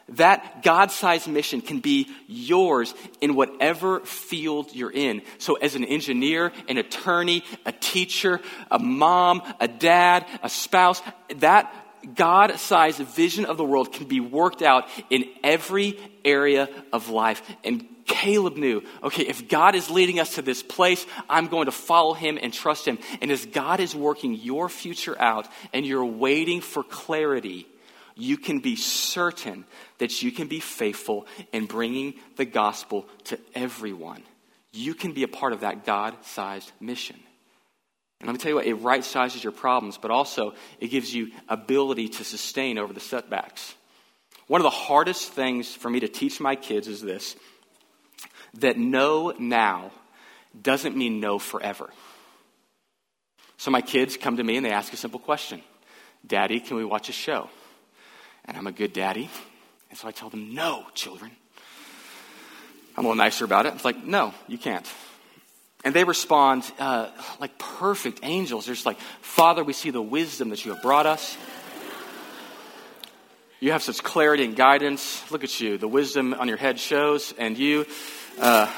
[0.10, 5.22] that God sized mission can be yours in whatever field you're in.
[5.38, 11.02] So, as an engineer, an attorney, a teacher, a mom, a dad, a spouse,
[11.38, 11.74] that
[12.16, 17.42] God sized vision of the world can be worked out in every area of life.
[17.64, 21.72] And Caleb knew, okay, if God is leading us to this place, I'm going to
[21.72, 23.00] follow him and trust him.
[23.22, 27.68] And as God is working your future out and you're waiting for clarity,
[28.16, 29.66] you can be certain
[29.98, 34.24] that you can be faithful in bringing the gospel to everyone.
[34.72, 37.20] You can be a part of that God sized mission.
[38.20, 41.14] And let me tell you what, it right sizes your problems, but also it gives
[41.14, 43.76] you ability to sustain over the setbacks.
[44.48, 47.36] One of the hardest things for me to teach my kids is this
[48.56, 49.92] that no now
[50.60, 51.90] doesn't mean no forever.
[53.58, 55.62] So my kids come to me and they ask a simple question
[56.26, 57.50] Daddy, can we watch a show?
[58.46, 59.30] And I'm a good daddy.
[59.90, 61.32] And so I tell them, no, children.
[62.96, 63.74] I'm a little nicer about it.
[63.74, 64.88] It's like, no, you can't.
[65.84, 68.66] And they respond uh, like perfect angels.
[68.66, 71.38] They're just like, Father, we see the wisdom that you have brought us.
[73.60, 75.30] You have such clarity and guidance.
[75.32, 75.78] Look at you.
[75.78, 77.86] The wisdom on your head shows, and you,
[78.40, 78.72] uh,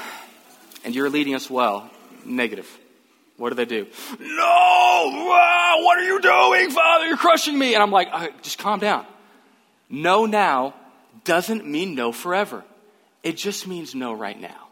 [0.84, 1.90] and you're leading us well.
[2.24, 2.68] Negative.
[3.36, 3.86] What do they do?
[4.20, 5.80] No!
[5.82, 7.06] What are you doing, Father?
[7.06, 7.74] You're crushing me.
[7.74, 9.04] And I'm like, uh, just calm down.
[9.88, 10.74] No now
[11.24, 12.64] doesn't mean no forever.
[13.22, 14.66] It just means no right now.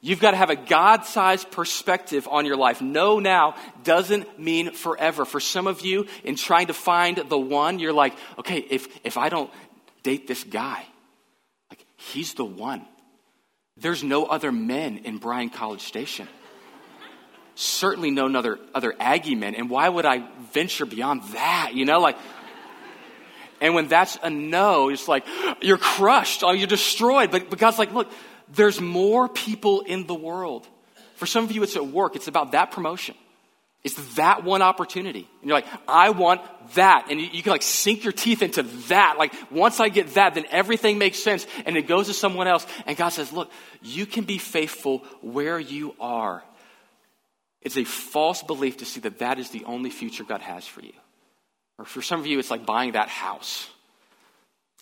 [0.00, 2.80] You've got to have a God sized perspective on your life.
[2.80, 5.24] No now doesn't mean forever.
[5.24, 9.16] For some of you, in trying to find the one, you're like, okay, if, if
[9.16, 9.50] I don't
[10.02, 10.84] date this guy,
[11.70, 12.84] like, he's the one.
[13.76, 16.26] There's no other men in Bryan College Station.
[17.54, 19.54] Certainly no other, other Aggie men.
[19.54, 21.74] And why would I venture beyond that?
[21.74, 22.16] You know, like,
[23.62, 25.24] and when that's a no, it's like,
[25.60, 27.30] you're crushed, or you're destroyed.
[27.30, 28.10] But, but God's like, look,
[28.52, 30.66] there's more people in the world.
[31.14, 33.14] For some of you, it's at work, it's about that promotion.
[33.84, 35.28] It's that one opportunity.
[35.40, 36.40] And you're like, I want
[36.74, 37.06] that.
[37.08, 39.14] And you, you, can like sink your teeth into that.
[39.16, 41.46] Like, once I get that, then everything makes sense.
[41.64, 42.66] And it goes to someone else.
[42.86, 46.42] And God says, look, you can be faithful where you are.
[47.60, 50.80] It's a false belief to see that that is the only future God has for
[50.80, 50.94] you.
[51.82, 53.68] Or for some of you, it's like buying that house.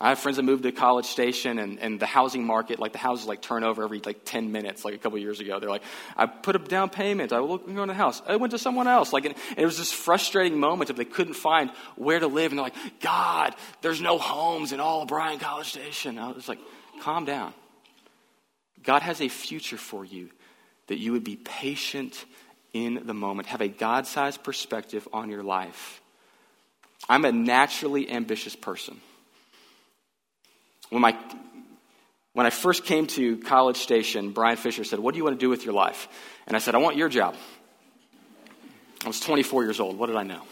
[0.02, 2.98] I have friends that moved to College Station and, and the housing market, like the
[2.98, 5.58] houses like turn over every like 10 minutes, like a couple years ago.
[5.58, 5.82] They're like,
[6.14, 7.32] I put a down payment.
[7.32, 8.20] I look go in the house.
[8.26, 9.14] I went to someone else.
[9.14, 12.52] Like, and it was this frustrating moment of they couldn't find where to live.
[12.52, 16.18] And they're like, God, there's no homes in all of Bryan College Station.
[16.18, 16.60] I was like,
[17.00, 17.54] calm down.
[18.82, 20.28] God has a future for you
[20.88, 22.26] that you would be patient
[22.74, 23.48] in the moment.
[23.48, 25.99] Have a God sized perspective on your life.
[27.08, 29.00] I'm a naturally ambitious person.
[30.90, 31.16] When my
[32.32, 35.44] When I first came to College Station, Brian Fisher said, What do you want to
[35.44, 36.08] do with your life?
[36.46, 37.36] And I said, I want your job.
[39.04, 39.98] I was 24 years old.
[39.98, 40.42] What did I know?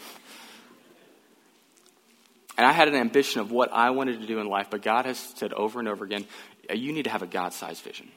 [2.57, 5.05] And I had an ambition of what I wanted to do in life, but God
[5.05, 6.25] has said over and over again,
[6.69, 8.09] uh, you need to have a God sized vision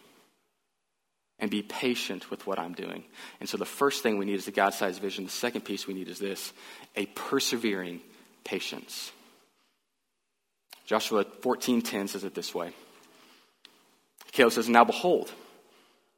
[1.39, 3.05] and be patient with what I'm doing.
[3.41, 5.25] And so the first thing we need is a God sized vision.
[5.25, 6.53] The second piece we need is this
[6.97, 8.01] a persevering
[8.45, 9.13] patience.
[10.87, 12.73] Joshua 14:10 says it this way.
[14.33, 15.31] Caleb says, Now behold,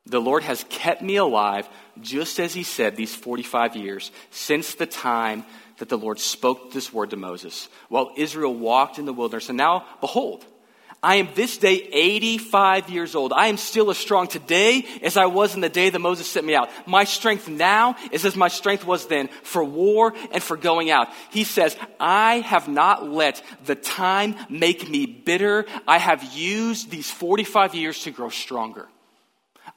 [0.07, 1.69] the Lord has kept me alive
[2.01, 5.45] just as he said these 45 years since the time
[5.79, 9.49] that the Lord spoke this word to Moses while Israel walked in the wilderness.
[9.49, 10.45] And now, behold,
[11.05, 13.35] I am this day 85 years old.
[13.35, 16.47] I am still as strong today as I was in the day that Moses sent
[16.47, 16.71] me out.
[16.87, 21.09] My strength now is as my strength was then for war and for going out.
[21.31, 25.67] He says, I have not let the time make me bitter.
[25.87, 28.89] I have used these 45 years to grow stronger.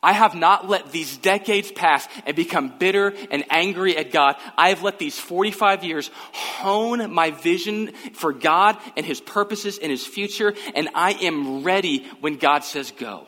[0.01, 4.35] I have not let these decades pass and become bitter and angry at God.
[4.57, 9.91] I have let these 45 years hone my vision for God and His purposes and
[9.91, 13.27] His future, and I am ready when God says go.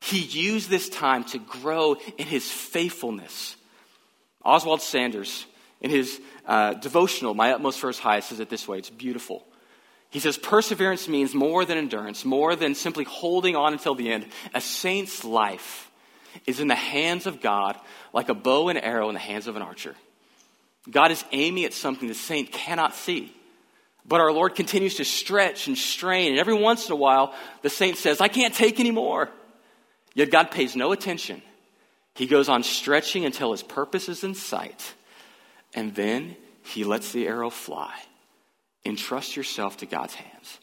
[0.00, 3.56] He used this time to grow in His faithfulness.
[4.44, 5.46] Oswald Sanders,
[5.80, 9.46] in his uh, devotional, My Utmost His Highest, says it this way it's beautiful.
[10.10, 14.26] He says perseverance means more than endurance, more than simply holding on until the end.
[14.54, 15.90] A saint's life
[16.46, 17.76] is in the hands of God
[18.12, 19.94] like a bow and arrow in the hands of an archer.
[20.90, 23.34] God is aiming at something the saint cannot see.
[24.06, 27.68] But our Lord continues to stretch and strain, and every once in a while, the
[27.68, 29.28] saint says, I can't take any more.
[30.14, 31.42] Yet God pays no attention.
[32.14, 34.94] He goes on stretching until his purpose is in sight,
[35.74, 37.94] and then he lets the arrow fly
[38.84, 40.58] entrust yourself to God's hands.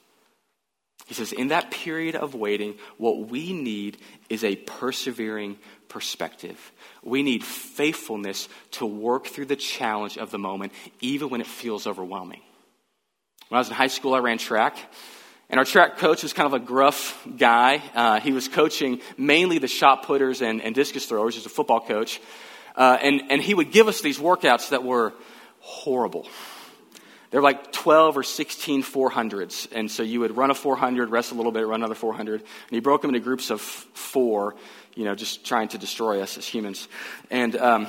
[1.08, 3.98] He says, in that period of waiting, what we need
[4.28, 6.72] is a persevering perspective.
[7.04, 11.86] We need faithfulness to work through the challenge of the moment, even when it feels
[11.86, 12.42] overwhelming.
[13.50, 14.78] When I was in high school, I ran track.
[15.48, 17.84] And our track coach was kind of a gruff guy.
[17.94, 21.36] Uh, he was coaching mainly the shot putters and, and discus throwers.
[21.36, 22.20] He's a football coach.
[22.76, 25.14] Uh, and, and he would give us these workouts that were
[25.60, 26.28] horrible.
[27.36, 29.68] They're like 12 or 16 400s.
[29.74, 32.40] And so you would run a 400, rest a little bit, run another 400.
[32.40, 34.56] And he broke them into groups of four,
[34.96, 36.88] you know, just trying to destroy us as humans.
[37.30, 37.88] And, um,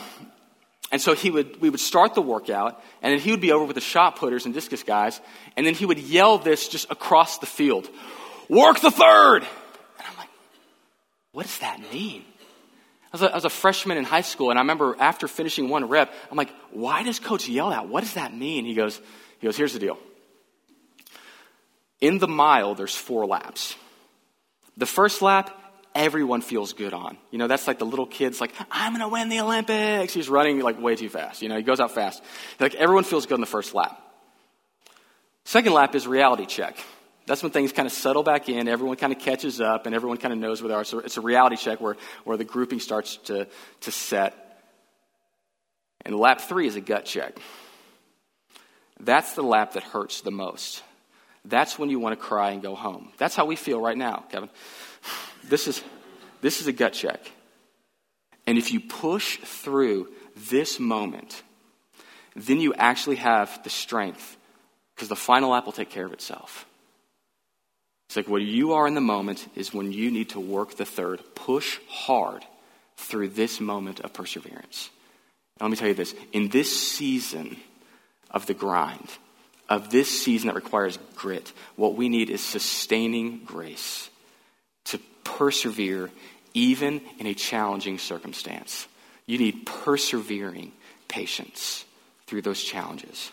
[0.91, 3.65] and so he would, we would start the workout, and then he would be over
[3.65, 5.21] with the shot putters and discus guys,
[5.57, 7.89] and then he would yell this just across the field
[8.49, 9.45] Work the third!
[9.45, 10.31] And I'm like,
[11.31, 12.25] what does that mean?
[13.13, 15.69] I was, a, I was a freshman in high school, and I remember after finishing
[15.69, 17.89] one rep, I'm like, why does coach yell that?
[17.89, 18.65] What does that mean?
[18.65, 19.01] He goes,
[19.47, 19.99] goes, Here's the deal.
[22.01, 23.75] In the mile, there's four laps.
[24.77, 25.51] The first lap,
[25.95, 27.17] everyone feels good on.
[27.31, 30.13] You know, that's like the little kid's like, I'm going to win the Olympics.
[30.13, 31.41] He's running like way too fast.
[31.41, 32.23] You know, he goes out fast.
[32.61, 33.99] Like everyone feels good on the first lap.
[35.45, 36.77] Second lap is reality check.
[37.27, 40.19] That's when things kind of settle back in, everyone kind of catches up, and everyone
[40.19, 40.85] kind of knows where they are.
[40.85, 43.49] So it's a reality check where, where the grouping starts to,
[43.81, 44.35] to set.
[46.05, 47.37] And lap three is a gut check.
[49.01, 50.83] That's the lap that hurts the most.
[51.45, 53.13] That's when you want to cry and go home.
[53.19, 54.51] That's how we feel right now, Kevin.
[55.45, 55.83] This is,
[56.41, 57.21] this is a gut check.
[58.47, 61.43] And if you push through this moment,
[62.35, 64.37] then you actually have the strength
[64.95, 66.67] because the final lap will take care of itself.
[68.09, 70.85] It's like what you are in the moment is when you need to work the
[70.85, 71.23] third.
[71.35, 72.45] Push hard
[72.97, 74.91] through this moment of perseverance.
[75.61, 77.57] let me tell you this in this season,
[78.31, 79.09] of the grind,
[79.69, 81.53] of this season that requires grit.
[81.77, 84.09] What we need is sustaining grace
[84.87, 86.11] to persevere
[86.55, 88.87] even in a challenging circumstance.
[89.27, 90.73] You need persevering
[91.09, 91.85] patience
[92.27, 93.31] through those challenges.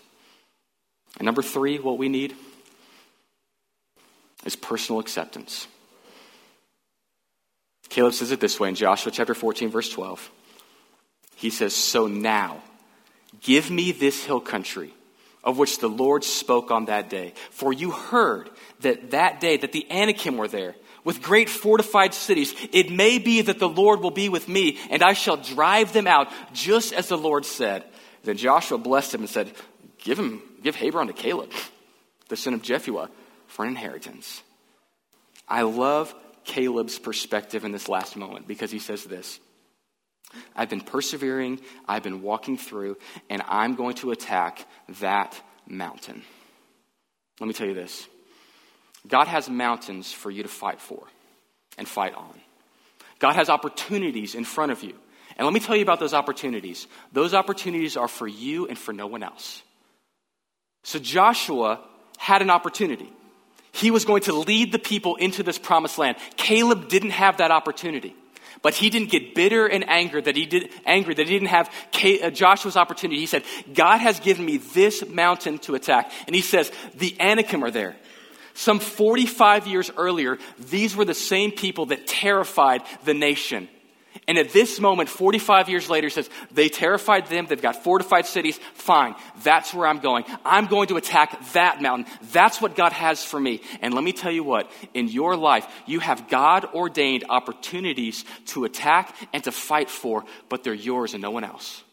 [1.18, 2.36] And number three, what we need
[4.46, 5.68] is personal acceptance.
[7.90, 10.32] Caleb says it this way in Joshua chapter 14, verse 12.
[11.36, 12.62] He says, So now,
[13.42, 14.94] Give me this hill country
[15.44, 17.34] of which the Lord spoke on that day.
[17.52, 22.56] For you heard that that day that the Anakim were there with great fortified cities.
[22.72, 26.08] It may be that the Lord will be with me and I shall drive them
[26.08, 27.84] out just as the Lord said.
[28.24, 29.52] Then Joshua blessed him and said,
[29.98, 31.52] give him, give Hebron to Caleb,
[32.30, 33.10] the son of Jephunneh,
[33.48, 34.42] for an inheritance.
[35.46, 39.42] I love Caleb's perspective in this last moment because he says this.
[40.56, 42.98] I've been persevering, I've been walking through,
[43.30, 44.66] and I'm going to attack
[45.00, 46.24] that mountain.
[47.40, 48.08] Let me tell you this
[49.08, 51.08] God has mountains for you to fight for.
[51.78, 52.40] and fight on.
[53.20, 54.94] God has opportunities in front of you.
[55.38, 56.88] And let me tell you about those opportunities.
[57.12, 59.64] Those opportunities are for you and for no one else.
[60.84, 61.80] So Joshua
[62.18, 63.12] had an opportunity.
[63.72, 66.18] He was going to lead the people into this promised land.
[66.38, 68.16] Caleb didn't have that opportunity.
[68.64, 71.70] But he didn't get bitter and angry that he did angry that he didn't have
[71.70, 73.20] uh, Joshua's opportunity.
[73.20, 73.44] He said,
[73.74, 77.96] "God has given me this mountain to attack." And he says, "The Anakim are there."
[78.56, 83.68] Some 45 years earlier, these were the same people that terrified the nation.
[84.28, 87.46] And at this moment, 45 years later, says, they terrified them.
[87.46, 88.60] They've got fortified cities.
[88.74, 89.16] Fine.
[89.44, 90.24] That's where I'm going.
[90.46, 92.12] I'm going to attack that mountain.
[92.32, 93.62] That's what God has for me.
[93.82, 98.66] And let me tell you what, in your life, you have God ordained opportunities to
[98.66, 101.84] attack and to fight for, but they're yours and no one else.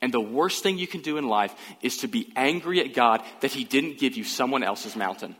[0.00, 3.22] And the worst thing you can do in life is to be angry at God
[3.40, 5.36] that He didn't give you someone else's mountain.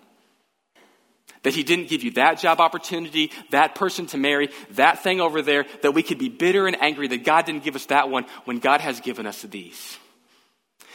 [1.43, 5.43] That he didn't give you that job opportunity, that person to marry, that thing over
[5.43, 8.27] there, that we could be bitter and angry that God didn't give us that one
[8.45, 9.99] when God has given us these.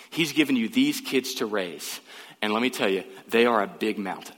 [0.09, 1.99] He's given you these kids to raise.
[2.41, 4.35] And let me tell you, they are a big mountain.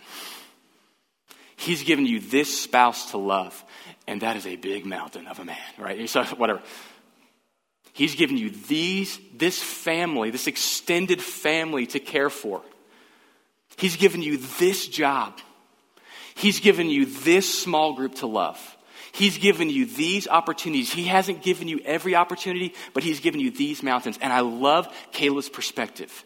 [1.55, 3.63] He's given you this spouse to love,
[4.07, 6.09] and that is a big mountain of a man, right?
[6.09, 6.61] So, whatever.
[7.91, 12.61] He's given you these, this family, this extended family to care for.
[13.75, 15.39] He's given you this job.
[16.39, 18.57] He's given you this small group to love.
[19.11, 20.89] He's given you these opportunities.
[20.89, 24.17] He hasn't given you every opportunity, but He's given you these mountains.
[24.21, 26.23] And I love Caleb's perspective.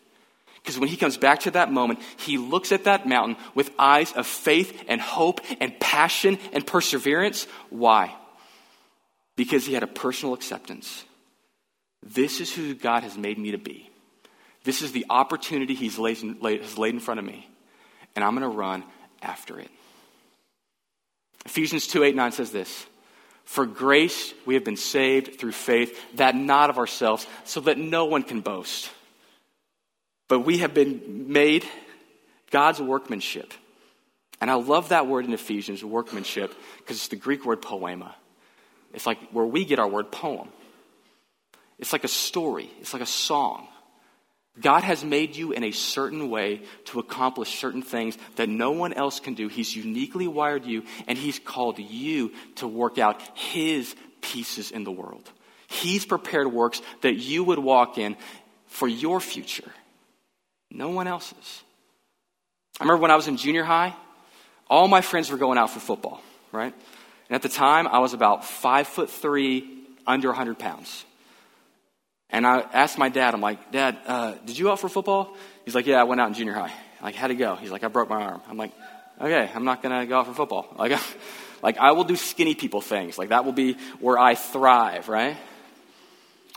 [0.61, 4.13] Because when he comes back to that moment, he looks at that mountain with eyes
[4.13, 7.47] of faith and hope and passion and perseverance.
[7.71, 8.15] Why?
[9.35, 11.03] Because he had a personal acceptance.
[12.03, 13.89] This is who God has made me to be.
[14.63, 16.19] This is the opportunity He's laid,
[16.61, 17.49] has laid in front of me.
[18.15, 18.83] And I'm going to run
[19.23, 19.71] after it.
[21.45, 22.85] Ephesians 2 8 9 says this
[23.43, 28.05] For grace we have been saved through faith, that not of ourselves, so that no
[28.05, 28.89] one can boast.
[30.27, 31.65] But we have been made
[32.49, 33.53] God's workmanship.
[34.39, 38.15] And I love that word in Ephesians, workmanship, because it's the Greek word poema.
[38.93, 40.49] It's like where we get our word poem.
[41.79, 43.67] It's like a story, it's like a song.
[44.59, 48.93] God has made you in a certain way to accomplish certain things that no one
[48.93, 49.47] else can do.
[49.47, 54.91] He's uniquely wired you, and He's called you to work out His pieces in the
[54.91, 55.29] world.
[55.67, 58.15] He's prepared works that you would walk in
[58.67, 59.71] for your future,
[60.71, 61.63] no one else's.
[62.79, 63.95] I remember when I was in junior high,
[64.67, 66.73] all my friends were going out for football, right?
[67.29, 71.05] And at the time, I was about five foot three, under 100 pounds.
[72.33, 75.37] And I asked my dad, I'm like, Dad, uh, did you out for football?
[75.65, 76.73] He's like, Yeah, I went out in junior high.
[76.99, 77.55] I'm like, how'd it go?
[77.55, 78.41] He's like, I broke my arm.
[78.49, 78.71] I'm like,
[79.21, 80.67] okay, I'm not going to go out for football.
[80.77, 80.99] Like,
[81.61, 83.17] like, I will do skinny people things.
[83.17, 85.37] Like, that will be where I thrive, right?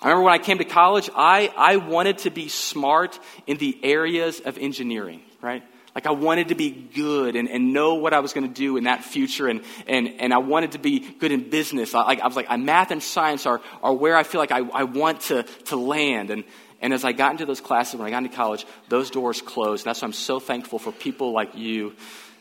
[0.02, 3.78] I remember when I came to college, I, I wanted to be smart in the
[3.84, 5.62] areas of engineering, right?
[5.96, 8.76] Like I wanted to be good and, and know what I was going to do
[8.76, 11.94] in that future, and, and, and I wanted to be good in business.
[11.94, 14.84] I, I was like, math and science are, are where I feel like I, I
[14.84, 16.28] want to, to land.
[16.28, 16.44] And,
[16.82, 19.86] and as I got into those classes, when I got into college, those doors closed.
[19.86, 21.94] And that's why I'm so thankful for people like you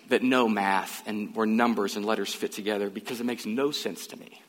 [0.09, 4.07] that know math and where numbers and letters fit together because it makes no sense
[4.07, 4.41] to me.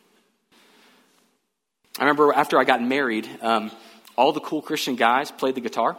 [1.96, 3.70] I remember after I got married, um,
[4.16, 5.96] all the cool Christian guys played the guitar.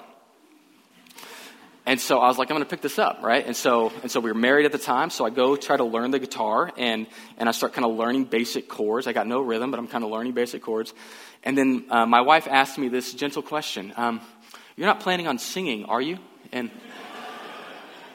[1.87, 3.45] And so I was like, I'm going to pick this up, right?
[3.45, 5.09] And so, and so we were married at the time.
[5.09, 7.07] So I go try to learn the guitar and,
[7.37, 9.07] and I start kind of learning basic chords.
[9.07, 10.93] I got no rhythm, but I'm kind of learning basic chords.
[11.45, 14.19] And then uh, my wife asked me this gentle question um,
[14.75, 16.19] You're not planning on singing, are you?
[16.51, 16.71] And,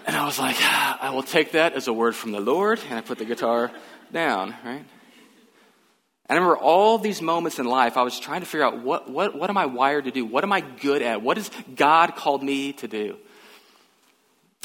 [0.07, 2.79] and I was like, I will take that as a word from the Lord.
[2.91, 3.73] And I put the guitar
[4.13, 4.85] down, right?
[6.29, 9.35] I remember all these moments in life, I was trying to figure out what, what,
[9.35, 10.27] what am I wired to do?
[10.27, 11.23] What am I good at?
[11.23, 13.17] What has God called me to do?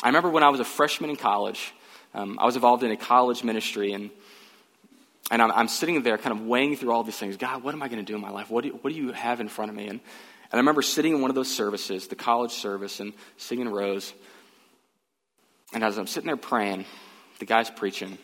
[0.03, 1.73] I remember when I was a freshman in college,
[2.13, 4.11] um, I was involved in a college ministry, and,
[5.31, 7.37] and I'm, I'm, sitting there kind of weighing through all these things.
[7.37, 8.49] God, what am I going to do in my life?
[8.49, 9.87] What do, you, what do you have in front of me?
[9.87, 13.69] And, and I remember sitting in one of those services, the college service, and singing
[13.69, 14.13] rows.
[15.73, 16.85] And as I'm sitting there praying,
[17.39, 18.17] the guy's preaching.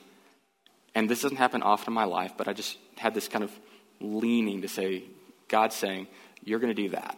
[0.96, 3.52] And this doesn't happen often in my life, but I just had this kind of
[4.00, 5.04] leaning to say,
[5.48, 6.08] God saying,
[6.44, 7.18] You're going to do that.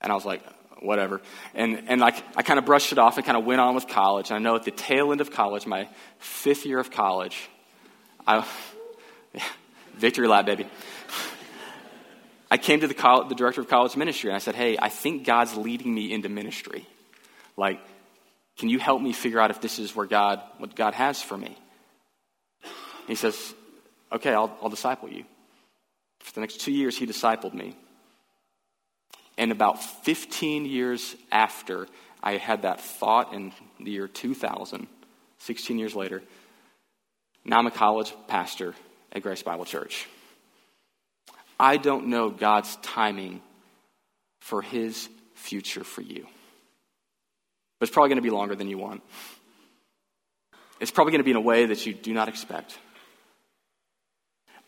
[0.00, 0.42] And I was like,
[0.82, 1.20] whatever.
[1.54, 3.88] And, and like, I kind of brushed it off and kind of went on with
[3.88, 4.30] college.
[4.30, 7.48] And I know at the tail end of college, my fifth year of college,
[8.26, 8.46] I,
[9.34, 9.44] yeah,
[9.94, 10.66] victory lap, baby.
[12.50, 15.24] I came to the, the director of college ministry and I said, Hey, I think
[15.24, 16.86] God's leading me into ministry.
[17.56, 17.80] Like,
[18.58, 21.36] can you help me figure out if this is where God, what God has for
[21.36, 21.56] me?
[23.06, 23.54] He says,
[24.12, 25.24] Okay, I'll, I'll disciple you.
[26.20, 27.74] For the next two years, he discipled me.
[29.38, 31.86] And about 15 years after
[32.22, 34.86] I had that thought in the year 2000,
[35.38, 36.22] 16 years later,
[37.44, 38.74] now I'm a college pastor
[39.10, 40.06] at Grace Bible Church.
[41.58, 43.40] I don't know God's timing
[44.40, 46.26] for his future for you.
[47.78, 49.02] But it's probably going to be longer than you want.
[50.78, 52.78] It's probably going to be in a way that you do not expect.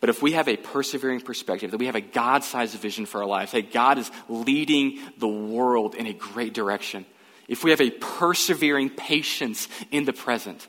[0.05, 3.23] But if we have a persevering perspective, that we have a God sized vision for
[3.23, 7.07] our lives, hey, God is leading the world in a great direction.
[7.47, 10.67] If we have a persevering patience in the present,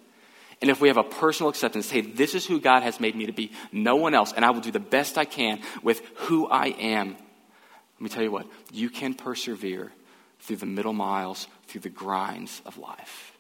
[0.62, 3.26] and if we have a personal acceptance, hey, this is who God has made me
[3.26, 6.46] to be, no one else, and I will do the best I can with who
[6.46, 9.92] I am, let me tell you what, you can persevere
[10.40, 13.36] through the middle miles, through the grinds of life.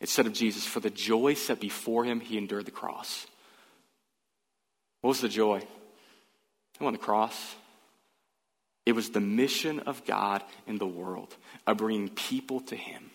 [0.00, 3.28] It said of Jesus, for the joy set before him, he endured the cross.
[5.02, 5.62] What was the joy?
[6.80, 7.54] On the cross.
[8.86, 11.36] It was the mission of God in the world
[11.66, 13.10] of bringing people to him.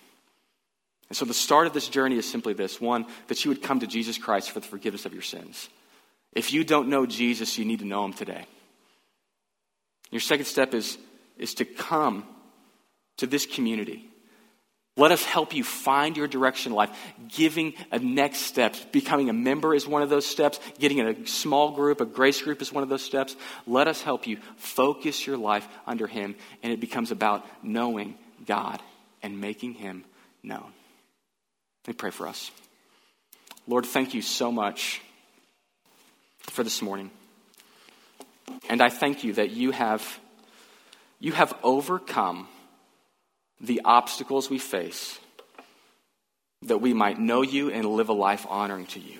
[1.09, 3.79] And so the start of this journey is simply this one, that you would come
[3.79, 5.69] to Jesus Christ for the forgiveness of your sins.
[6.33, 8.45] If you don't know Jesus, you need to know him today.
[10.11, 10.97] Your second step is,
[11.37, 12.25] is to come
[13.17, 14.09] to this community.
[14.97, 16.89] Let us help you find your direction in life.
[17.29, 18.75] Giving a next step.
[18.91, 20.59] Becoming a member is one of those steps.
[20.79, 23.35] Getting in a small group, a grace group is one of those steps.
[23.67, 28.81] Let us help you focus your life under Him, and it becomes about knowing God
[29.21, 30.03] and making Him
[30.41, 30.73] known.
[31.85, 32.49] Let me pray for us.
[33.67, 35.01] Lord, thank you so much
[36.39, 37.11] for this morning.
[38.67, 40.19] And I thank you that you have,
[41.19, 42.47] you have overcome
[43.59, 45.19] the obstacles we face
[46.63, 49.19] that we might know you and live a life honoring to you.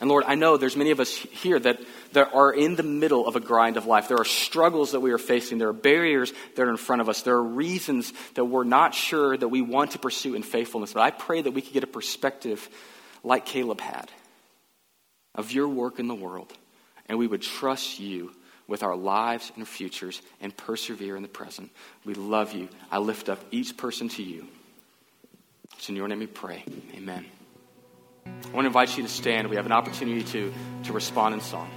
[0.00, 1.80] And Lord, I know there's many of us here that,
[2.12, 4.08] that are in the middle of a grind of life.
[4.08, 5.58] There are struggles that we are facing.
[5.58, 7.22] There are barriers that are in front of us.
[7.22, 10.92] There are reasons that we're not sure that we want to pursue in faithfulness.
[10.92, 12.68] But I pray that we could get a perspective
[13.22, 14.10] like Caleb had
[15.36, 16.52] of your work in the world.
[17.06, 18.32] And we would trust you
[18.66, 21.70] with our lives and futures and persevere in the present.
[22.04, 22.68] We love you.
[22.90, 24.46] I lift up each person to you.
[25.76, 26.64] It's in your name we pray.
[26.94, 27.26] Amen.
[28.24, 29.48] I want to invite you to stand.
[29.48, 30.52] We have an opportunity to,
[30.84, 31.70] to respond in song.